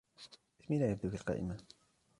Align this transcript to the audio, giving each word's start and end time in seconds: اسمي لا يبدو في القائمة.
اسمي 0.61 0.79
لا 0.79 0.91
يبدو 0.91 1.09
في 1.09 1.15
القائمة. 1.15 1.57